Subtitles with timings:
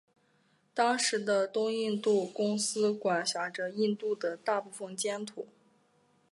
[0.73, 5.45] 当时的东印度公司管辖着印度的大部分疆土。